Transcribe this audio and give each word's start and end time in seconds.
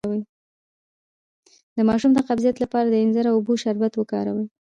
د 1.75 1.77
ماشوم 1.89 2.11
د 2.15 2.19
قبضیت 2.27 2.55
لپاره 2.63 2.87
د 2.89 2.95
انځر 3.03 3.25
او 3.29 3.35
اوبو 3.37 3.53
شربت 3.63 3.93
وکاروئ 3.95 4.45